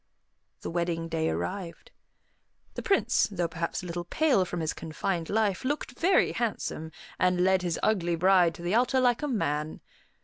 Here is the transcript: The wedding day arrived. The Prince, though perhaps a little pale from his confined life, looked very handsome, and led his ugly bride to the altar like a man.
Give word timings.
The 0.61 0.71
wedding 0.71 1.09
day 1.09 1.29
arrived. 1.29 1.91
The 2.73 2.81
Prince, 2.81 3.27
though 3.31 3.47
perhaps 3.47 3.83
a 3.83 3.85
little 3.85 4.03
pale 4.05 4.45
from 4.45 4.59
his 4.61 4.73
confined 4.73 5.29
life, 5.29 5.63
looked 5.63 5.91
very 5.99 6.31
handsome, 6.31 6.91
and 7.19 7.41
led 7.43 7.61
his 7.61 7.79
ugly 7.83 8.15
bride 8.15 8.55
to 8.55 8.63
the 8.63 8.73
altar 8.73 8.99
like 8.99 9.21
a 9.21 9.27
man. 9.27 9.79